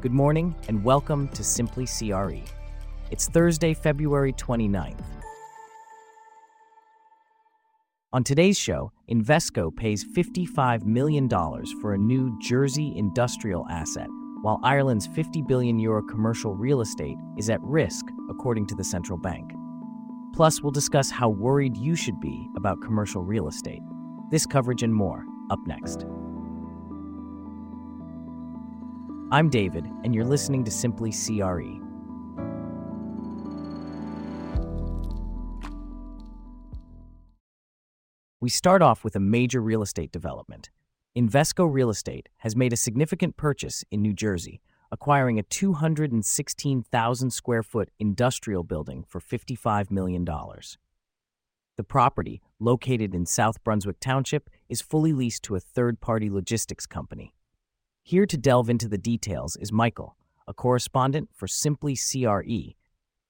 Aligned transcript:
Good 0.00 0.12
morning 0.12 0.54
and 0.66 0.82
welcome 0.82 1.28
to 1.28 1.44
Simply 1.44 1.84
CRE. 1.84 2.40
It's 3.10 3.28
Thursday, 3.28 3.74
February 3.74 4.32
29th. 4.32 5.02
On 8.14 8.24
today's 8.24 8.58
show, 8.58 8.92
Invesco 9.10 9.76
pays 9.76 10.02
$55 10.16 10.86
million 10.86 11.28
for 11.82 11.92
a 11.92 11.98
new 11.98 12.34
Jersey 12.40 12.94
industrial 12.96 13.66
asset, 13.68 14.08
while 14.40 14.58
Ireland's 14.62 15.06
50 15.06 15.42
billion 15.42 15.78
euro 15.78 16.02
commercial 16.02 16.54
real 16.54 16.80
estate 16.80 17.18
is 17.36 17.50
at 17.50 17.60
risk, 17.60 18.06
according 18.30 18.68
to 18.68 18.74
the 18.74 18.84
central 18.84 19.18
bank. 19.18 19.52
Plus, 20.34 20.62
we'll 20.62 20.72
discuss 20.72 21.10
how 21.10 21.28
worried 21.28 21.76
you 21.76 21.94
should 21.94 22.18
be 22.20 22.48
about 22.56 22.80
commercial 22.80 23.22
real 23.22 23.48
estate. 23.48 23.82
This 24.30 24.46
coverage 24.46 24.82
and 24.82 24.94
more 24.94 25.26
up 25.50 25.60
next. 25.66 26.06
I'm 29.32 29.48
David, 29.48 29.84
and 30.02 30.12
you're 30.12 30.24
listening 30.24 30.64
to 30.64 30.72
Simply 30.72 31.12
CRE. 31.12 31.78
We 38.40 38.48
start 38.48 38.82
off 38.82 39.04
with 39.04 39.14
a 39.14 39.20
major 39.20 39.60
real 39.60 39.82
estate 39.82 40.10
development. 40.10 40.70
Invesco 41.16 41.72
Real 41.72 41.90
Estate 41.90 42.28
has 42.38 42.56
made 42.56 42.72
a 42.72 42.76
significant 42.76 43.36
purchase 43.36 43.84
in 43.92 44.02
New 44.02 44.14
Jersey, 44.14 44.60
acquiring 44.90 45.38
a 45.38 45.44
216,000 45.44 47.30
square 47.30 47.62
foot 47.62 47.90
industrial 48.00 48.64
building 48.64 49.04
for 49.06 49.20
$55 49.20 49.92
million. 49.92 50.24
The 50.24 51.84
property, 51.84 52.42
located 52.58 53.14
in 53.14 53.26
South 53.26 53.62
Brunswick 53.62 54.00
Township, 54.00 54.50
is 54.68 54.80
fully 54.80 55.12
leased 55.12 55.44
to 55.44 55.54
a 55.54 55.60
third 55.60 56.00
party 56.00 56.28
logistics 56.28 56.84
company. 56.84 57.32
Here 58.02 58.26
to 58.26 58.36
delve 58.36 58.68
into 58.68 58.88
the 58.88 58.98
details 58.98 59.56
is 59.56 59.70
Michael, 59.72 60.16
a 60.48 60.54
correspondent 60.54 61.28
for 61.32 61.46
Simply 61.46 61.94
CRE. 61.94 62.74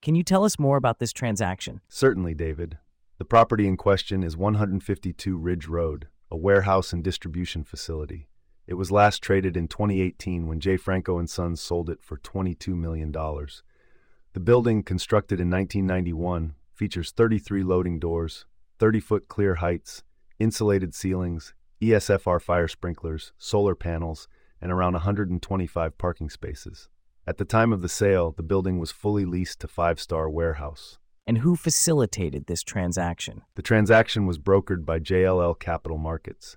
Can 0.01 0.15
you 0.15 0.23
tell 0.23 0.45
us 0.45 0.59
more 0.59 0.79
about 0.79 0.99
this 0.99 1.13
transaction? 1.13 1.83
Certainly, 1.89 2.35
David. 2.35 2.79
The 3.19 3.27
property 3.27 3.69
in 3.69 3.77
question 3.77 4.23
is 4.23 4.37
152 4.39 5.37
Ridge 5.37 5.67
Road, 5.67 6.09
a 6.31 6.37
warehouse 6.37 6.93
and 6.95 7.05
distribution 7.05 7.65
facility. 7.65 8.29
It 8.67 8.75
was 8.75 8.91
last 8.91 9.23
traded 9.23 9.57
in 9.57 9.69
2018 9.69 10.47
when 10.47 10.61
J. 10.61 10.79
Franco 10.79 11.19
and 11.19 11.29
Sons 11.29 11.61
sold 11.61 11.91
it 11.91 12.03
for 12.03 12.17
$22 12.17 12.69
million. 12.69 13.13
The 13.13 14.41
building, 14.41 14.83
constructed 14.83 15.41
in 15.41 15.51
1991, 15.51 16.55
features 16.73 17.11
33 17.11 17.65
loading 17.65 17.99
doors, 17.99 18.47
30-foot 18.79 19.29
clear 19.29 19.57
heights, 19.57 20.05
insulated 20.39 20.95
ceilings, 20.95 21.53
ESFR 21.83 22.41
fire 22.41 22.69
sprinklers, 22.69 23.33
solar 23.37 23.75
panels, 23.75 24.29
and 24.61 24.71
around 24.73 24.95
125 24.95 25.99
parking 25.99 26.31
spaces. 26.31 26.89
At 27.27 27.39
the 27.39 27.45
time 27.45 27.73
of 27.73 27.83
the 27.83 27.89
sale, 27.89 28.33
the 28.33 28.43
building 28.43 28.79
was 28.79 28.91
fully 28.91 29.25
leased 29.25 29.61
to 29.61 29.69
Five 29.69 30.01
Star 30.01 30.29
Warehouse. 30.29 30.99
And 31.27 31.39
who 31.39 31.55
facilitated 31.55 32.47
this 32.47 32.63
transaction? 32.63 33.43
The 33.55 33.63
transaction 33.63 34.27
was 34.27 34.39
brokered 34.39 34.85
by 34.85 34.99
JLL 34.99 35.59
Capital 35.59 35.99
Markets. 35.99 36.57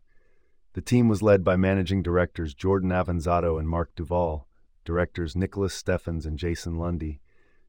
The 0.73 0.81
team 0.81 1.07
was 1.07 1.21
led 1.21 1.43
by 1.43 1.55
managing 1.55 2.01
directors 2.01 2.55
Jordan 2.55 2.89
Avanzato 2.89 3.59
and 3.59 3.69
Mark 3.69 3.93
Duval, 3.95 4.47
directors 4.85 5.35
Nicholas 5.35 5.75
Steffens 5.75 6.25
and 6.25 6.39
Jason 6.39 6.77
Lundy, 6.79 7.21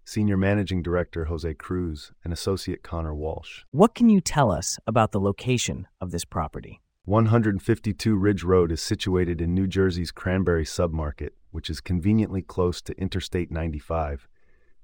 senior 0.04 0.36
managing 0.36 0.82
director 0.82 1.26
Jose 1.26 1.52
Cruz, 1.54 2.12
and 2.24 2.32
associate 2.32 2.82
Connor 2.82 3.14
Walsh. 3.14 3.64
What 3.70 3.94
can 3.94 4.08
you 4.08 4.20
tell 4.20 4.50
us 4.50 4.78
about 4.86 5.12
the 5.12 5.20
location 5.20 5.86
of 6.00 6.10
this 6.10 6.24
property? 6.24 6.80
152 7.06 8.16
Ridge 8.16 8.44
Road 8.44 8.72
is 8.72 8.80
situated 8.80 9.38
in 9.38 9.52
New 9.52 9.66
Jersey's 9.66 10.10
Cranbury 10.10 10.64
submarket, 10.64 11.32
which 11.50 11.68
is 11.68 11.82
conveniently 11.82 12.40
close 12.40 12.80
to 12.80 12.98
Interstate 12.98 13.50
95. 13.50 14.26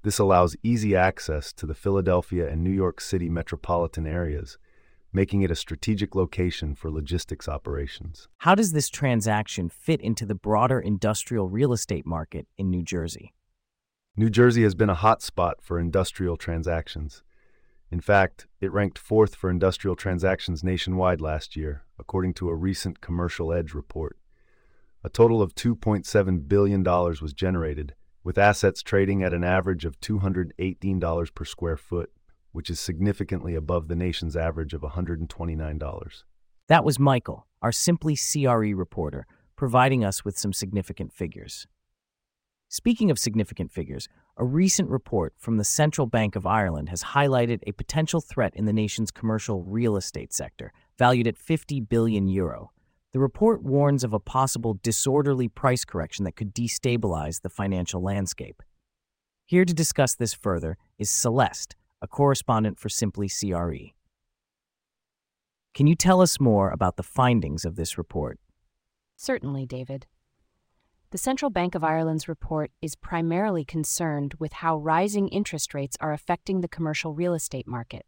This 0.03 0.19
allows 0.19 0.55
easy 0.61 0.95
access 0.95 1.51
to 1.53 1.65
the 1.65 1.73
Philadelphia 1.73 2.47
and 2.47 2.63
New 2.63 2.69
York 2.69 3.01
City 3.01 3.27
metropolitan 3.27 4.05
areas, 4.05 4.59
making 5.11 5.41
it 5.41 5.49
a 5.49 5.55
strategic 5.55 6.13
location 6.13 6.75
for 6.75 6.91
logistics 6.91 7.49
operations. 7.49 8.27
How 8.37 8.53
does 8.53 8.71
this 8.71 8.89
transaction 8.89 9.67
fit 9.67 9.99
into 9.99 10.27
the 10.27 10.35
broader 10.35 10.79
industrial 10.79 11.49
real 11.49 11.73
estate 11.73 12.05
market 12.05 12.45
in 12.55 12.69
New 12.69 12.83
Jersey? 12.83 13.33
New 14.15 14.29
Jersey 14.29 14.61
has 14.61 14.75
been 14.75 14.91
a 14.91 14.95
hotspot 14.95 15.53
for 15.59 15.79
industrial 15.79 16.37
transactions. 16.37 17.23
In 17.91 17.99
fact, 17.99 18.47
it 18.61 18.71
ranked 18.71 18.97
fourth 18.97 19.35
for 19.35 19.49
industrial 19.49 19.97
transactions 19.97 20.63
nationwide 20.63 21.19
last 21.19 21.57
year, 21.57 21.83
according 21.99 22.33
to 22.35 22.47
a 22.47 22.55
recent 22.55 23.01
Commercial 23.01 23.51
Edge 23.51 23.73
report. 23.73 24.17
A 25.03 25.09
total 25.09 25.41
of 25.41 25.55
$2.7 25.55 26.47
billion 26.47 26.83
was 26.83 27.33
generated, 27.33 27.93
with 28.23 28.37
assets 28.37 28.81
trading 28.81 29.23
at 29.23 29.33
an 29.33 29.43
average 29.43 29.83
of 29.83 29.99
$218 29.99 31.35
per 31.35 31.43
square 31.45 31.75
foot, 31.75 32.11
which 32.53 32.69
is 32.69 32.79
significantly 32.79 33.55
above 33.55 33.89
the 33.89 33.95
nation's 33.95 34.37
average 34.37 34.73
of 34.73 34.81
$129. 34.81 36.23
That 36.67 36.85
was 36.85 36.97
Michael, 36.99 37.47
our 37.61 37.73
Simply 37.73 38.15
CRE 38.15 38.73
reporter, 38.73 39.25
providing 39.57 40.05
us 40.05 40.23
with 40.23 40.37
some 40.37 40.53
significant 40.53 41.11
figures. 41.11 41.67
Speaking 42.69 43.11
of 43.11 43.19
significant 43.19 43.69
figures, 43.69 44.07
a 44.41 44.43
recent 44.43 44.89
report 44.89 45.35
from 45.37 45.57
the 45.57 45.63
Central 45.63 46.07
Bank 46.07 46.35
of 46.35 46.47
Ireland 46.47 46.89
has 46.89 47.03
highlighted 47.03 47.59
a 47.67 47.73
potential 47.73 48.19
threat 48.19 48.55
in 48.55 48.65
the 48.65 48.73
nation's 48.73 49.11
commercial 49.11 49.61
real 49.61 49.95
estate 49.95 50.33
sector, 50.33 50.73
valued 50.97 51.27
at 51.27 51.37
50 51.37 51.79
billion 51.81 52.27
euro. 52.27 52.71
The 53.11 53.19
report 53.19 53.61
warns 53.61 54.03
of 54.03 54.13
a 54.13 54.19
possible 54.19 54.79
disorderly 54.81 55.47
price 55.47 55.85
correction 55.85 56.25
that 56.25 56.35
could 56.35 56.55
destabilize 56.55 57.43
the 57.43 57.51
financial 57.51 58.01
landscape. 58.01 58.63
Here 59.45 59.63
to 59.63 59.75
discuss 59.75 60.15
this 60.15 60.33
further 60.33 60.75
is 60.97 61.11
Celeste, 61.11 61.75
a 62.01 62.07
correspondent 62.07 62.79
for 62.79 62.89
Simply 62.89 63.29
CRE. 63.29 63.93
Can 65.75 65.85
you 65.85 65.93
tell 65.93 66.19
us 66.19 66.39
more 66.39 66.71
about 66.71 66.97
the 66.97 67.03
findings 67.03 67.63
of 67.63 67.75
this 67.75 67.95
report? 67.95 68.39
Certainly, 69.17 69.67
David. 69.67 70.07
The 71.11 71.17
Central 71.17 71.51
Bank 71.51 71.75
of 71.75 71.83
Ireland's 71.83 72.29
report 72.29 72.71
is 72.81 72.95
primarily 72.95 73.65
concerned 73.65 74.35
with 74.39 74.53
how 74.53 74.77
rising 74.77 75.27
interest 75.27 75.73
rates 75.73 75.97
are 75.99 76.13
affecting 76.13 76.61
the 76.61 76.69
commercial 76.69 77.13
real 77.13 77.33
estate 77.33 77.67
market. 77.67 78.05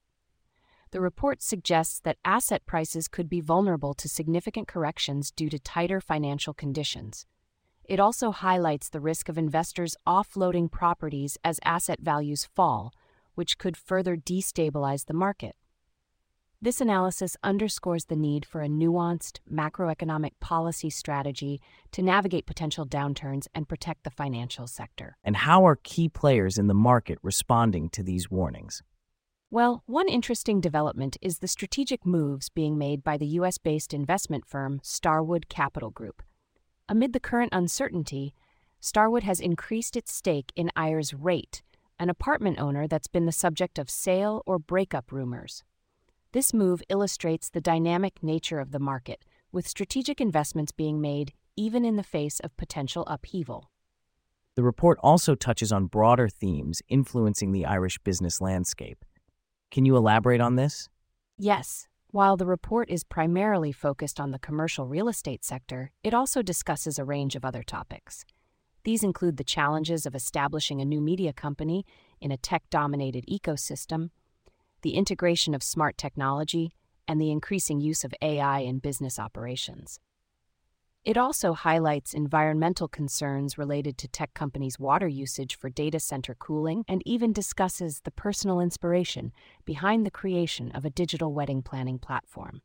The 0.92 1.02
report 1.02 1.42
suggests 1.42 2.00
that 2.00 2.16
asset 2.24 2.66
prices 2.66 3.10
could 3.10 3.28
be 3.28 3.42
vulnerable 3.42 3.94
to 3.96 4.08
significant 4.08 4.70
corrections 4.70 5.32
due 5.32 5.50
to 5.50 5.60
tighter 5.60 6.00
financial 6.00 6.54
conditions. 6.54 7.26
It 7.84 8.00
also 8.00 8.32
highlights 8.32 8.88
the 8.88 9.02
risk 9.02 9.28
of 9.28 9.38
investors 9.38 9.98
offloading 10.08 10.72
properties 10.72 11.38
as 11.44 11.60
asset 11.66 12.00
values 12.00 12.46
fall, 12.46 12.94
which 13.36 13.58
could 13.58 13.76
further 13.76 14.16
destabilize 14.16 15.08
the 15.08 15.14
market. 15.14 15.58
This 16.64 16.80
analysis 16.80 17.36
underscores 17.44 18.06
the 18.06 18.16
need 18.16 18.46
for 18.46 18.62
a 18.62 18.70
nuanced 18.70 19.40
macroeconomic 19.52 20.32
policy 20.40 20.90
strategy 20.90 21.60
to 21.92 22.02
navigate 22.02 22.46
potential 22.46 22.86
downturns 22.86 23.48
and 23.54 23.68
protect 23.68 24.06
the 24.06 24.10
financial 24.10 24.66
sector. 24.66 25.18
And 25.26 25.36
how 25.36 25.68
are 25.68 25.76
key 25.76 26.08
players 26.08 26.58
in 26.58 26.68
the 26.68 26.74
market 26.74 27.20
responding 27.22 27.90
to 27.90 28.02
these 28.02 28.32
warnings? 28.32 28.82
Well, 29.52 29.84
one 29.88 30.08
interesting 30.08 30.62
development 30.62 31.18
is 31.22 31.40
the 31.40 31.50
strategic 31.50 32.06
moves 32.06 32.48
being 32.48 32.78
made 32.78 33.04
by 33.04 33.18
the 33.18 33.28
U.S. 33.40 33.58
based 33.58 33.94
investment 33.94 34.46
firm 34.48 34.80
Starwood 34.84 35.50
Capital 35.50 35.90
Group. 35.90 36.24
Amid 36.88 37.12
the 37.12 37.20
current 37.20 37.52
uncertainty, 37.52 38.34
Starwood 38.80 39.24
has 39.24 39.42
increased 39.42 39.98
its 39.98 40.14
stake 40.14 40.54
in 40.56 40.72
Ires 40.78 41.12
Reit, 41.12 41.62
an 42.00 42.10
apartment 42.10 42.58
owner 42.58 42.88
that's 42.88 43.08
been 43.08 43.26
the 43.26 43.34
subject 43.34 43.78
of 43.78 43.90
sale 43.90 44.42
or 44.46 44.60
breakup 44.60 45.12
rumors. 45.12 45.66
This 46.34 46.52
move 46.52 46.82
illustrates 46.90 47.52
the 47.52 47.62
dynamic 47.62 48.24
nature 48.24 48.60
of 48.60 48.72
the 48.72 48.80
market, 48.80 49.24
with 49.52 49.68
strategic 49.68 50.20
investments 50.20 50.72
being 50.72 51.00
made 51.00 51.32
even 51.56 51.86
in 51.86 51.96
the 51.96 52.02
face 52.02 52.40
of 52.40 52.58
potential 52.58 53.06
upheaval. 53.06 53.70
The 54.56 54.64
report 54.64 54.98
also 55.04 55.36
touches 55.36 55.72
on 55.72 55.86
broader 55.86 56.28
themes 56.28 56.82
influencing 56.90 57.52
the 57.52 57.68
Irish 57.68 58.00
business 58.00 58.42
landscape. 58.42 59.06
Can 59.70 59.86
you 59.86 59.96
elaborate 59.96 60.42
on 60.42 60.56
this? 60.56 60.90
Yes. 61.38 61.88
While 62.10 62.36
the 62.36 62.48
report 62.48 62.90
is 62.90 63.04
primarily 63.04 63.72
focused 63.72 64.20
on 64.20 64.32
the 64.32 64.40
commercial 64.40 64.88
real 64.88 65.10
estate 65.10 65.46
sector, 65.46 65.92
it 66.04 66.16
also 66.16 66.42
discusses 66.42 66.98
a 66.98 67.06
range 67.06 67.36
of 67.36 67.46
other 67.46 67.62
topics. 67.62 68.26
These 68.84 69.04
include 69.04 69.38
the 69.38 69.44
challenges 69.44 70.08
of 70.08 70.16
establishing 70.16 70.82
a 70.82 70.86
new 70.86 71.00
media 71.00 71.32
company 71.32 71.86
in 72.20 72.32
a 72.32 72.38
tech 72.38 72.64
dominated 72.72 73.26
ecosystem, 73.28 74.10
the 74.84 74.94
integration 74.94 75.56
of 75.56 75.64
smart 75.64 75.98
technology, 75.98 76.74
and 77.08 77.20
the 77.20 77.32
increasing 77.32 77.82
use 77.82 78.04
of 78.04 78.14
AI 78.22 78.60
in 78.60 78.80
business 78.80 79.20
operations. 79.20 80.00
It 81.04 81.18
also 81.18 81.52
highlights 81.52 82.14
environmental 82.14 82.88
concerns 82.88 83.58
related 83.58 83.98
to 83.98 84.08
tech 84.08 84.34
companies' 84.34 84.80
water 84.80 85.08
usage 85.08 85.58
for 85.58 85.70
data 85.70 86.00
center 86.00 86.34
cooling 86.34 86.86
and 86.88 87.02
even 87.06 87.34
discusses 87.34 88.00
the 88.06 88.12
personal 88.12 88.62
inspiration 88.62 89.34
behind 89.66 90.06
the 90.06 90.12
creation 90.12 90.72
of 90.72 90.86
a 90.86 90.90
digital 90.90 91.34
wedding 91.34 91.62
planning 91.62 92.00
platform. 92.00 92.62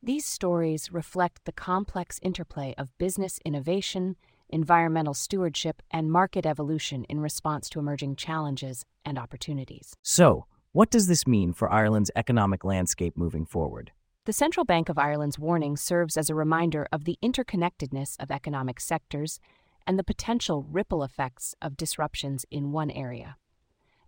These 0.00 0.26
stories 0.26 0.92
reflect 0.92 1.44
the 1.44 1.52
complex 1.52 2.20
interplay 2.22 2.72
of 2.78 2.96
business 2.98 3.40
innovation, 3.44 4.16
environmental 4.48 5.14
stewardship, 5.14 5.82
and 5.90 6.10
market 6.10 6.46
evolution 6.46 7.04
in 7.04 7.18
response 7.18 7.68
to 7.70 7.80
emerging 7.80 8.14
challenges 8.14 8.84
and 9.04 9.18
opportunities. 9.18 9.96
So, 10.02 10.46
what 10.72 10.90
does 10.90 11.06
this 11.06 11.26
mean 11.26 11.52
for 11.52 11.70
Ireland's 11.70 12.10
economic 12.16 12.64
landscape 12.64 13.14
moving 13.14 13.44
forward? 13.44 13.92
The 14.24 14.32
Central 14.32 14.64
Bank 14.64 14.88
of 14.88 14.98
Ireland's 14.98 15.38
warning 15.38 15.76
serves 15.76 16.16
as 16.16 16.30
a 16.30 16.34
reminder 16.34 16.88
of 16.90 17.04
the 17.04 17.18
interconnectedness 17.22 18.16
of 18.18 18.30
economic 18.30 18.80
sectors 18.80 19.38
and 19.86 19.98
the 19.98 20.04
potential 20.04 20.64
ripple 20.70 21.02
effects 21.02 21.54
of 21.60 21.76
disruptions 21.76 22.46
in 22.50 22.72
one 22.72 22.90
area. 22.90 23.36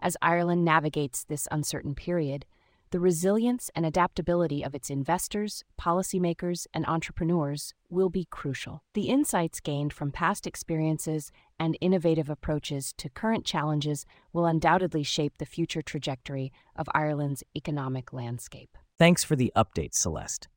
As 0.00 0.16
Ireland 0.22 0.64
navigates 0.64 1.24
this 1.24 1.46
uncertain 1.50 1.94
period, 1.94 2.46
the 2.92 3.00
resilience 3.00 3.70
and 3.74 3.84
adaptability 3.84 4.62
of 4.62 4.74
its 4.74 4.88
investors, 4.88 5.64
policymakers, 5.78 6.66
and 6.72 6.86
entrepreneurs 6.86 7.74
will 7.90 8.08
be 8.08 8.26
crucial. 8.30 8.84
The 8.94 9.08
insights 9.08 9.60
gained 9.60 9.92
from 9.92 10.12
past 10.12 10.46
experiences 10.46 11.30
and 11.58 11.76
innovative 11.80 12.28
approaches 12.28 12.92
to 12.98 13.08
current 13.08 13.44
challenges 13.44 14.04
will 14.32 14.46
undoubtedly 14.46 15.02
shape 15.02 15.38
the 15.38 15.46
future 15.46 15.82
trajectory 15.82 16.52
of 16.76 16.88
Ireland's 16.94 17.42
economic 17.56 18.12
landscape. 18.12 18.76
Thanks 18.98 19.24
for 19.24 19.36
the 19.36 19.52
update, 19.56 19.94
Celeste. 19.94 20.48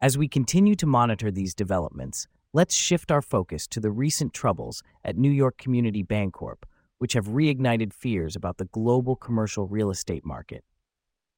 As 0.00 0.18
we 0.18 0.28
continue 0.28 0.74
to 0.76 0.86
monitor 0.86 1.30
these 1.30 1.54
developments, 1.54 2.26
let's 2.52 2.74
shift 2.74 3.10
our 3.10 3.22
focus 3.22 3.66
to 3.68 3.80
the 3.80 3.90
recent 3.90 4.34
troubles 4.34 4.82
at 5.04 5.16
New 5.16 5.30
York 5.30 5.56
Community 5.56 6.02
Bancorp, 6.02 6.64
which 6.98 7.14
have 7.14 7.28
reignited 7.28 7.92
fears 7.92 8.36
about 8.36 8.58
the 8.58 8.66
global 8.66 9.16
commercial 9.16 9.66
real 9.66 9.90
estate 9.90 10.24
market. 10.24 10.64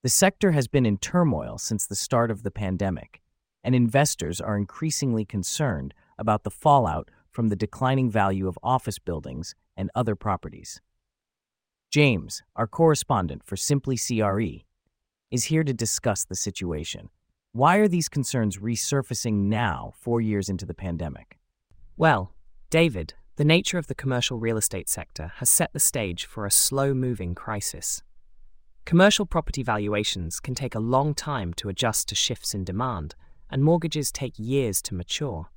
The 0.03 0.09
sector 0.09 0.53
has 0.53 0.69
been 0.69 0.87
in 0.87 0.99
turmoil 0.99 1.59
since 1.59 1.87
the 1.87 1.97
start 1.97 2.31
of 2.31 2.43
the 2.43 2.51
pandemic, 2.51 3.23
and 3.65 3.75
investors 3.75 4.41
are 4.41 4.57
increasingly 4.57 5.25
concerned 5.25 5.95
about 6.19 6.45
the 6.45 6.51
fallout 6.51 7.11
from 7.37 7.51
the 7.51 7.55
declining 7.55 8.11
value 8.11 8.49
of 8.49 8.59
office 8.63 8.99
buildings 8.99 9.55
and 9.77 9.91
other 9.95 10.17
properties. 10.17 10.81
James, 11.91 12.43
our 12.57 12.67
correspondent 12.67 13.43
for 13.45 13.57
Simply 13.57 13.99
CRE, 13.99 14.65
is 15.31 15.45
here 15.45 15.63
to 15.63 15.75
discuss 15.75 16.25
the 16.25 16.35
situation. 16.35 17.11
Why 17.53 17.77
are 17.77 17.89
these 17.89 18.09
concerns 18.09 18.57
resurfacing 18.57 19.35
now, 19.35 19.93
four 19.99 20.23
years 20.23 20.49
into 20.49 20.65
the 20.65 20.73
pandemic? 20.73 21.37
Well, 21.99 22.33
David, 22.71 23.13
the 23.37 23.45
nature 23.45 23.77
of 23.77 23.87
the 23.87 23.95
commercial 23.95 24.39
real 24.39 24.57
estate 24.57 24.89
sector 24.89 25.33
has 25.37 25.51
set 25.51 25.75
the 25.75 25.79
stage 25.79 26.25
for 26.25 26.47
a 26.47 26.51
slow 26.51 26.95
moving 26.95 27.35
crisis. 27.35 28.03
Commercial 28.87 29.27
property 29.27 29.63
valuations 29.63 30.41
can 30.41 30.55
take 30.55 30.75
a 30.75 30.81
long 30.95 31.13
time 31.13 31.53
to 31.59 31.69
adjust 31.69 32.09
to 32.09 32.15
shifts 32.15 32.55
in 32.55 32.65
demand, 32.65 33.15
and 33.51 33.63
mortgages 33.63 34.11
take 34.11 34.39
years 34.39 34.81
to 34.81 34.95
mature. 34.95 35.51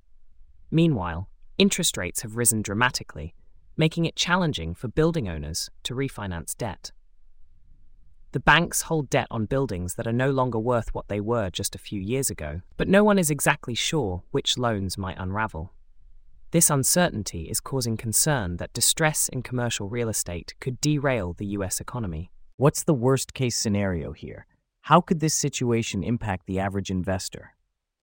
Meanwhile, 0.69 1.29
interest 1.59 1.97
rates 1.97 2.21
have 2.21 2.37
risen 2.37 2.63
dramatically, 2.63 3.35
making 3.77 4.05
it 4.05 4.15
challenging 4.15 4.73
for 4.73 4.87
building 4.87 5.29
owners 5.29 5.69
to 5.83 5.93
refinance 5.93 6.57
debt. 6.57 6.91
The 8.31 8.39
banks 8.39 8.83
hold 8.83 9.09
debt 9.09 9.27
on 9.29 9.45
buildings 9.45 9.95
that 9.95 10.07
are 10.07 10.13
no 10.13 10.31
longer 10.31 10.59
worth 10.59 10.93
what 10.93 11.07
they 11.09 11.19
were 11.19 11.49
just 11.49 11.75
a 11.75 11.79
few 11.79 11.99
years 11.99 12.29
ago, 12.29 12.61
but 12.77 12.87
no 12.87 13.03
one 13.03 13.19
is 13.19 13.29
exactly 13.29 13.75
sure 13.75 14.23
which 14.31 14.57
loans 14.57 14.97
might 14.97 15.17
unravel. 15.19 15.73
This 16.51 16.69
uncertainty 16.69 17.43
is 17.43 17.59
causing 17.59 17.97
concern 17.97 18.57
that 18.57 18.73
distress 18.73 19.29
in 19.29 19.43
commercial 19.43 19.89
real 19.89 20.09
estate 20.09 20.53
could 20.59 20.79
derail 20.79 21.33
the 21.33 21.47
US 21.57 21.79
economy. 21.79 22.31
What's 22.57 22.83
the 22.83 22.93
worst 22.93 23.33
case 23.33 23.57
scenario 23.57 24.13
here? 24.13 24.45
How 24.83 25.01
could 25.01 25.19
this 25.19 25.33
situation 25.33 26.03
impact 26.03 26.45
the 26.45 26.59
average 26.59 26.89
investor? 26.89 27.51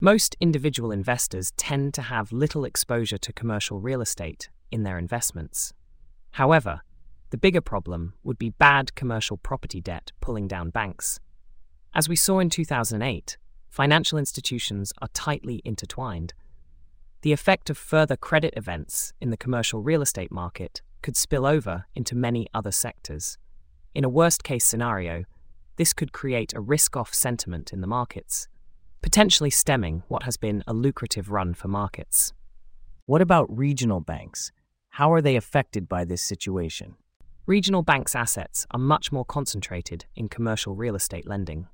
Most 0.06 0.38
individual 0.40 0.92
investors 0.92 1.52
tend 1.58 1.96
to 1.96 2.04
have 2.04 2.32
little 2.32 2.64
exposure 2.64 3.18
to 3.18 3.34
commercial 3.34 3.80
real 3.80 4.02
estate 4.02 4.50
in 4.70 4.84
their 4.84 5.00
investments. 5.00 5.74
However, 6.34 6.82
the 7.32 7.40
bigger 7.40 7.60
problem 7.60 8.14
would 8.24 8.38
be 8.38 8.52
bad 8.52 8.94
commercial 8.94 9.36
property 9.36 9.82
debt 9.82 10.12
pulling 10.22 10.48
down 10.48 10.70
banks. 10.70 11.20
As 11.92 12.08
we 12.08 12.16
saw 12.16 12.38
in 12.38 12.52
2008, 12.52 13.38
financial 13.68 14.20
institutions 14.20 14.94
are 15.02 15.08
tightly 15.16 15.64
intertwined. 15.66 16.36
The 17.24 17.34
effect 17.34 17.72
of 17.72 17.78
further 17.80 18.16
credit 18.16 18.54
events 18.56 19.12
in 19.20 19.32
the 19.32 19.38
commercial 19.38 19.82
real 19.82 20.04
estate 20.04 20.32
market 20.32 20.84
could 21.02 21.18
spill 21.18 21.48
over 21.48 21.86
into 21.96 22.16
many 22.16 22.46
other 22.54 22.72
sectors. 22.72 23.40
In 23.96 24.04
a 24.04 24.10
worst 24.10 24.44
case 24.44 24.66
scenario, 24.66 25.24
this 25.78 25.94
could 25.94 26.12
create 26.12 26.54
a 26.54 26.62
risk 26.62 26.96
off 26.96 27.12
sentiment 27.12 27.74
in 27.74 27.82
the 27.82 27.88
markets, 27.88 28.48
potentially 29.06 29.52
stemming 29.52 30.02
what 30.08 30.24
has 30.24 30.36
been 30.36 30.64
a 30.66 30.74
lucrative 30.74 31.30
run 31.30 31.54
for 31.54 31.68
markets. 31.68 32.34
What 33.06 33.22
about 33.22 33.56
regional 33.56 34.00
banks? 34.00 34.52
How 34.90 35.14
are 35.14 35.22
they 35.22 35.36
affected 35.36 35.88
by 35.88 36.06
this 36.06 36.24
situation? 36.24 36.96
Regional 37.46 37.84
banks' 37.84 38.16
assets 38.16 38.66
are 38.72 38.80
much 38.80 39.12
more 39.12 39.24
concentrated 39.24 40.06
in 40.16 40.28
commercial 40.28 40.74
real 40.74 40.96
estate 40.96 41.28
lending. 41.28 41.68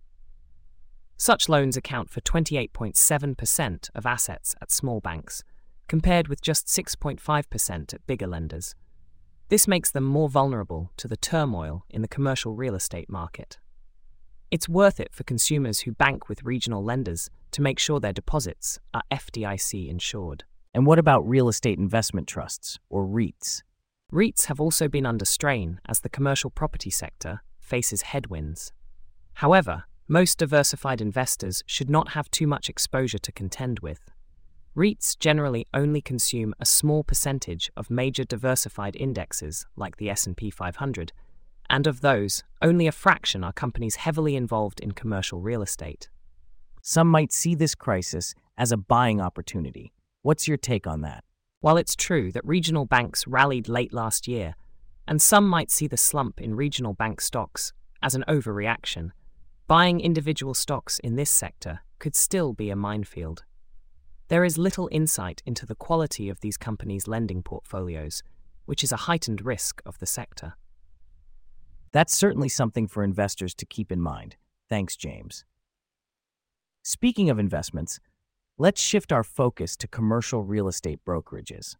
Such 1.16 1.48
loans 1.48 1.78
account 1.78 2.10
for 2.10 2.20
28.7% 2.20 3.90
of 3.96 4.06
assets 4.06 4.54
at 4.62 4.70
small 4.70 5.00
banks, 5.00 5.42
compared 5.88 6.28
with 6.28 6.42
just 6.42 6.68
6.5% 6.68 7.94
at 7.94 8.08
bigger 8.08 8.28
lenders. 8.28 8.76
This 9.48 9.70
makes 9.70 9.90
them 9.90 10.04
more 10.04 10.28
vulnerable 10.28 10.92
to 10.98 11.08
the 11.08 11.16
turmoil 11.16 11.86
in 11.90 12.02
the 12.02 12.10
commercial 12.10 12.56
real 12.56 12.76
estate 12.76 13.10
market. 13.10 13.58
It's 14.52 14.68
worth 14.68 15.00
it 15.00 15.14
for 15.14 15.24
consumers 15.24 15.80
who 15.80 15.94
bank 15.94 16.28
with 16.28 16.44
regional 16.44 16.84
lenders 16.84 17.30
to 17.52 17.62
make 17.62 17.80
sure 17.80 18.02
their 18.02 18.12
deposits 18.12 18.80
are 18.94 19.02
FDIC 19.10 19.90
insured. 19.90 20.44
And 20.74 20.86
what 20.86 21.00
about 21.00 21.26
real 21.26 21.48
estate 21.48 21.80
investment 21.80 22.28
trusts, 22.28 22.78
or 22.90 23.06
REITs? 23.06 23.64
REITs 24.12 24.48
have 24.48 24.60
also 24.60 24.90
been 24.90 25.06
under 25.06 25.24
strain 25.24 25.80
as 25.88 26.02
the 26.02 26.10
commercial 26.10 26.50
property 26.50 26.90
sector 26.90 27.42
faces 27.60 28.02
headwinds. 28.02 28.74
However, 29.36 29.86
most 30.10 30.38
diversified 30.38 31.00
investors 31.00 31.64
should 31.66 31.90
not 31.90 32.10
have 32.10 32.30
too 32.30 32.46
much 32.46 32.68
exposure 32.68 33.20
to 33.20 33.32
contend 33.32 33.80
with. 33.80 34.12
REITs 34.76 35.18
generally 35.18 35.66
only 35.74 36.02
consume 36.02 36.54
a 36.60 36.66
small 36.66 37.06
percentage 37.06 37.72
of 37.78 37.90
major 37.90 38.26
diversified 38.26 38.98
indexes 38.98 39.66
like 39.78 39.96
the 39.96 40.10
S&P 40.10 40.50
500, 40.50 41.14
and 41.72 41.88
of 41.88 42.02
those, 42.02 42.44
only 42.62 42.86
a 42.86 42.92
fraction 42.92 43.46
are 43.46 43.54
companies 43.54 43.96
heavily 43.96 44.36
involved 44.36 44.82
in 44.82 44.92
commercial 44.92 45.40
real 45.40 45.62
estate. 45.62 46.10
Some 46.82 47.08
might 47.08 47.32
see 47.32 47.56
this 47.56 47.76
crisis 47.76 48.36
as 48.58 48.74
a 48.74 48.78
buying 48.78 49.22
opportunity. 49.22 49.94
What's 50.22 50.50
your 50.50 50.58
take 50.58 50.86
on 50.86 51.00
that? 51.02 51.24
While 51.62 51.78
it's 51.78 51.96
true 51.96 52.30
that 52.34 52.46
regional 52.46 52.86
banks 52.86 53.26
rallied 53.26 53.70
late 53.70 53.94
last 53.94 54.28
year, 54.28 54.56
and 55.08 55.22
some 55.22 55.48
might 55.48 55.72
see 55.72 55.88
the 55.88 55.96
slump 55.96 56.42
in 56.42 56.56
regional 56.56 56.94
bank 56.94 57.22
stocks 57.22 57.72
as 58.04 58.16
an 58.16 58.26
overreaction, 58.28 59.12
buying 59.68 60.02
individual 60.02 60.54
stocks 60.54 61.00
in 61.00 61.16
this 61.16 61.32
sector 61.32 61.80
could 62.00 62.18
still 62.18 62.52
be 62.52 62.70
a 62.70 62.76
minefield. 62.76 63.44
There 64.28 64.44
is 64.44 64.58
little 64.58 64.90
insight 64.92 65.42
into 65.46 65.66
the 65.66 65.76
quality 65.76 66.28
of 66.28 66.42
these 66.42 66.58
companies' 66.58 67.08
lending 67.08 67.42
portfolios, 67.44 68.24
which 68.66 68.84
is 68.84 68.92
a 68.92 69.04
heightened 69.08 69.46
risk 69.46 69.82
of 69.86 70.00
the 70.00 70.06
sector. 70.06 70.56
That's 71.94 72.16
certainly 72.16 72.50
something 72.50 72.88
for 72.88 73.04
investors 73.04 73.54
to 73.56 73.66
keep 73.66 73.92
in 73.92 74.02
mind. 74.02 74.36
Thanks, 74.70 74.96
James. 74.96 75.46
Speaking 76.84 77.30
of 77.30 77.40
investments, 77.40 78.00
let's 78.58 78.82
shift 78.82 79.12
our 79.12 79.24
focus 79.24 79.76
to 79.78 79.88
commercial 79.88 80.44
real 80.44 80.68
estate 80.68 81.00
brokerages. 81.06 81.76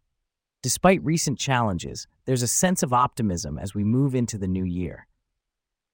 Despite 0.62 1.02
recent 1.02 1.38
challenges, 1.38 2.06
there's 2.24 2.42
a 2.42 2.48
sense 2.48 2.82
of 2.82 2.92
optimism 2.92 3.58
as 3.58 3.74
we 3.74 3.84
move 3.84 4.14
into 4.14 4.38
the 4.38 4.46
new 4.46 4.64
year. 4.64 5.06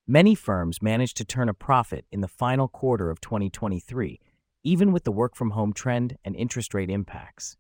Many 0.06 0.34
firms 0.34 0.82
managed 0.82 1.16
to 1.18 1.24
turn 1.24 1.48
a 1.48 1.54
profit 1.54 2.04
in 2.10 2.20
the 2.20 2.28
final 2.28 2.68
quarter 2.68 3.10
of 3.10 3.20
2023 3.20 4.20
even 4.64 4.92
with 4.92 5.04
the 5.04 5.12
work 5.12 5.34
from 5.34 5.50
home 5.50 5.72
trend 5.72 6.16
and 6.24 6.34
interest 6.36 6.74
rate 6.74 6.90
impacts. 6.90 7.56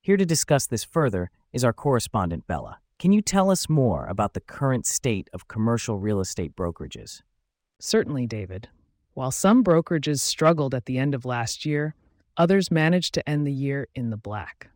Here 0.00 0.16
to 0.16 0.26
discuss 0.26 0.66
this 0.66 0.84
further 0.84 1.30
is 1.52 1.64
our 1.64 1.72
correspondent, 1.72 2.46
Bella. 2.46 2.80
Can 2.98 3.12
you 3.12 3.20
tell 3.20 3.50
us 3.50 3.68
more 3.68 4.06
about 4.06 4.32
the 4.32 4.40
current 4.40 4.86
state 4.86 5.28
of 5.34 5.48
commercial 5.48 5.98
real 5.98 6.18
estate 6.18 6.56
brokerages? 6.56 7.20
Certainly, 7.78 8.26
David. 8.26 8.68
While 9.12 9.30
some 9.30 9.62
brokerages 9.62 10.20
struggled 10.20 10.74
at 10.74 10.86
the 10.86 10.96
end 10.96 11.14
of 11.14 11.26
last 11.26 11.66
year, 11.66 11.94
others 12.38 12.70
managed 12.70 13.12
to 13.14 13.28
end 13.28 13.46
the 13.46 13.52
year 13.52 13.86
in 13.94 14.08
the 14.08 14.16
black. 14.16 14.70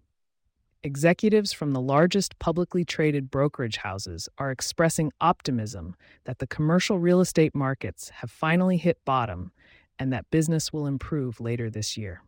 Executives 0.82 1.54
from 1.54 1.72
the 1.72 1.80
largest 1.80 2.38
publicly 2.38 2.84
traded 2.84 3.30
brokerage 3.30 3.78
houses 3.78 4.28
are 4.36 4.50
expressing 4.50 5.12
optimism 5.22 5.94
that 6.24 6.40
the 6.40 6.46
commercial 6.46 6.98
real 6.98 7.20
estate 7.20 7.54
markets 7.54 8.10
have 8.16 8.30
finally 8.30 8.76
hit 8.76 9.02
bottom 9.06 9.50
and 9.98 10.12
that 10.12 10.30
business 10.30 10.74
will 10.74 10.86
improve 10.86 11.40
later 11.40 11.70
this 11.70 11.96
year. 11.96 12.22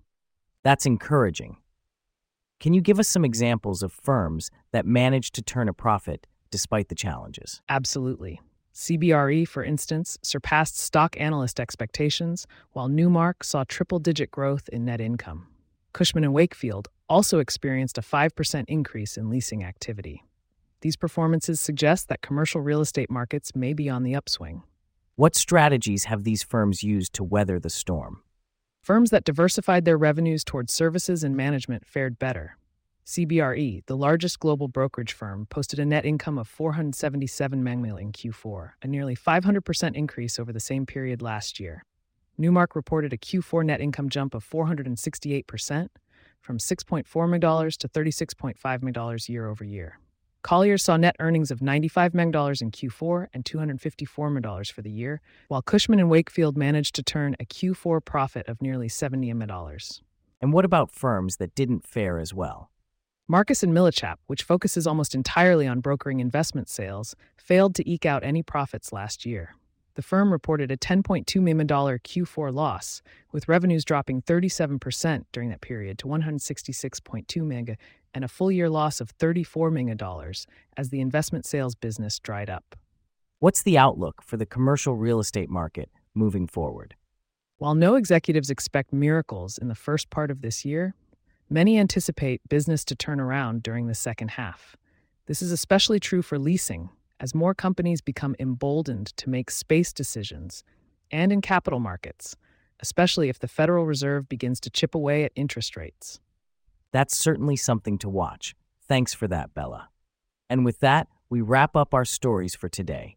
That's 0.62 0.86
encouraging. 0.86 1.58
Can 2.62 2.74
you 2.74 2.80
give 2.80 3.00
us 3.00 3.08
some 3.08 3.24
examples 3.24 3.82
of 3.82 3.92
firms 3.92 4.48
that 4.70 4.86
managed 4.86 5.34
to 5.34 5.42
turn 5.42 5.68
a 5.68 5.72
profit 5.72 6.28
despite 6.52 6.90
the 6.90 6.94
challenges? 6.94 7.60
Absolutely. 7.68 8.40
CBRE, 8.72 9.48
for 9.48 9.64
instance, 9.64 10.16
surpassed 10.22 10.78
stock 10.78 11.16
analyst 11.18 11.58
expectations, 11.58 12.46
while 12.70 12.86
Newmark 12.86 13.42
saw 13.42 13.64
triple 13.66 13.98
digit 13.98 14.30
growth 14.30 14.68
in 14.68 14.84
net 14.84 15.00
income. 15.00 15.48
Cushman 15.92 16.32
& 16.32 16.32
Wakefield 16.32 16.86
also 17.08 17.40
experienced 17.40 17.98
a 17.98 18.00
5% 18.00 18.64
increase 18.68 19.16
in 19.16 19.28
leasing 19.28 19.64
activity. 19.64 20.22
These 20.82 20.96
performances 20.96 21.60
suggest 21.60 22.08
that 22.10 22.22
commercial 22.22 22.60
real 22.60 22.80
estate 22.80 23.10
markets 23.10 23.56
may 23.56 23.72
be 23.72 23.90
on 23.90 24.04
the 24.04 24.14
upswing. 24.14 24.62
What 25.16 25.34
strategies 25.34 26.04
have 26.04 26.22
these 26.22 26.44
firms 26.44 26.84
used 26.84 27.12
to 27.14 27.24
weather 27.24 27.58
the 27.58 27.70
storm? 27.70 28.22
Firms 28.82 29.10
that 29.10 29.22
diversified 29.22 29.84
their 29.84 29.96
revenues 29.96 30.42
towards 30.42 30.72
services 30.72 31.22
and 31.22 31.36
management 31.36 31.86
fared 31.86 32.18
better. 32.18 32.56
CBRE, 33.06 33.86
the 33.86 33.96
largest 33.96 34.40
global 34.40 34.66
brokerage 34.66 35.12
firm, 35.12 35.46
posted 35.46 35.78
a 35.78 35.84
net 35.84 36.04
income 36.04 36.36
of 36.36 36.48
477 36.48 37.62
million 37.62 37.96
in 37.98 38.10
Q4, 38.10 38.70
a 38.82 38.88
nearly 38.88 39.14
500% 39.14 39.94
increase 39.94 40.36
over 40.36 40.52
the 40.52 40.58
same 40.58 40.84
period 40.84 41.22
last 41.22 41.60
year. 41.60 41.84
Newmark 42.36 42.74
reported 42.74 43.12
a 43.12 43.16
Q4 43.16 43.64
net 43.64 43.80
income 43.80 44.08
jump 44.08 44.34
of 44.34 44.44
468%, 44.44 45.88
from 46.40 46.58
$6.4 46.58 47.28
million 47.28 47.40
to 47.40 47.88
$36.5 47.88 48.82
million 48.82 49.18
year 49.28 49.46
over 49.46 49.62
year. 49.62 50.00
Colliers 50.42 50.82
saw 50.82 50.96
net 50.96 51.14
earnings 51.20 51.52
of 51.52 51.60
$95 51.60 52.14
million 52.14 52.34
in 52.60 52.70
Q4 52.72 53.28
and 53.32 53.44
$254 53.44 54.32
million 54.32 54.64
for 54.64 54.82
the 54.82 54.90
year, 54.90 55.20
while 55.46 55.62
Cushman 55.62 56.08
& 56.08 56.08
Wakefield 56.08 56.56
managed 56.56 56.96
to 56.96 57.02
turn 57.02 57.36
a 57.38 57.44
Q4 57.44 58.04
profit 58.04 58.48
of 58.48 58.60
nearly 58.60 58.88
$70 58.88 59.32
million. 59.34 59.78
And 60.40 60.52
what 60.52 60.64
about 60.64 60.90
firms 60.90 61.36
that 61.36 61.54
didn't 61.54 61.86
fare 61.86 62.18
as 62.18 62.34
well? 62.34 62.70
Marcus 63.28 63.62
& 63.62 63.64
Millichap, 63.64 64.16
which 64.26 64.42
focuses 64.42 64.84
almost 64.84 65.14
entirely 65.14 65.68
on 65.68 65.78
brokering 65.78 66.18
investment 66.18 66.68
sales, 66.68 67.14
failed 67.36 67.76
to 67.76 67.88
eke 67.88 68.04
out 68.04 68.24
any 68.24 68.42
profits 68.42 68.92
last 68.92 69.24
year. 69.24 69.54
The 69.94 70.02
firm 70.02 70.32
reported 70.32 70.70
a 70.70 70.76
$10.2 70.76 71.40
million 71.40 71.68
Q4 71.68 72.52
loss, 72.52 73.02
with 73.30 73.46
revenues 73.46 73.84
dropping 73.84 74.22
37% 74.22 75.26
during 75.32 75.50
that 75.50 75.60
period 75.60 75.98
to 75.98 76.06
$166.2 76.06 77.42
million 77.44 77.76
and 78.14 78.24
a 78.24 78.28
full 78.28 78.50
year 78.50 78.68
loss 78.68 79.00
of 79.00 79.16
$34 79.18 79.72
million 79.72 79.98
as 80.76 80.90
the 80.90 81.00
investment 81.00 81.46
sales 81.46 81.74
business 81.74 82.18
dried 82.18 82.50
up. 82.50 82.76
What's 83.38 83.62
the 83.62 83.78
outlook 83.78 84.22
for 84.22 84.36
the 84.36 84.46
commercial 84.46 84.96
real 84.96 85.18
estate 85.18 85.50
market 85.50 85.90
moving 86.14 86.46
forward? 86.46 86.94
While 87.58 87.74
no 87.74 87.94
executives 87.94 88.50
expect 88.50 88.92
miracles 88.92 89.58
in 89.58 89.68
the 89.68 89.74
first 89.74 90.10
part 90.10 90.30
of 90.30 90.42
this 90.42 90.64
year, 90.64 90.94
many 91.48 91.78
anticipate 91.78 92.40
business 92.48 92.84
to 92.86 92.96
turn 92.96 93.20
around 93.20 93.62
during 93.62 93.86
the 93.86 93.94
second 93.94 94.32
half. 94.32 94.76
This 95.26 95.42
is 95.42 95.52
especially 95.52 96.00
true 96.00 96.22
for 96.22 96.38
leasing, 96.38 96.90
as 97.20 97.34
more 97.34 97.54
companies 97.54 98.00
become 98.00 98.34
emboldened 98.40 99.16
to 99.16 99.30
make 99.30 99.50
space 99.50 99.92
decisions, 99.92 100.64
and 101.10 101.32
in 101.32 101.40
capital 101.40 101.78
markets, 101.78 102.36
especially 102.80 103.28
if 103.28 103.38
the 103.38 103.46
Federal 103.46 103.86
Reserve 103.86 104.28
begins 104.28 104.58
to 104.60 104.70
chip 104.70 104.94
away 104.94 105.22
at 105.22 105.32
interest 105.36 105.76
rates. 105.76 106.18
That's 106.92 107.16
certainly 107.16 107.56
something 107.56 107.98
to 107.98 108.08
watch. 108.08 108.54
Thanks 108.86 109.14
for 109.14 109.26
that, 109.28 109.54
Bella. 109.54 109.88
And 110.48 110.64
with 110.64 110.80
that, 110.80 111.08
we 111.30 111.40
wrap 111.40 111.76
up 111.76 111.94
our 111.94 112.04
stories 112.04 112.54
for 112.54 112.68
today. 112.68 113.16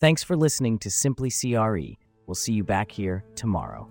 Thanks 0.00 0.22
for 0.22 0.36
listening 0.36 0.78
to 0.80 0.90
Simply 0.90 1.30
CRE. 1.30 1.96
We'll 2.26 2.34
see 2.34 2.52
you 2.52 2.64
back 2.64 2.90
here 2.90 3.24
tomorrow. 3.36 3.88